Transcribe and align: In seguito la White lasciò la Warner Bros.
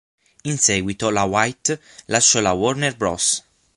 In 0.45 0.57
seguito 0.57 1.11
la 1.11 1.25
White 1.25 1.79
lasciò 2.05 2.39
la 2.39 2.53
Warner 2.53 2.95
Bros. 2.97 3.43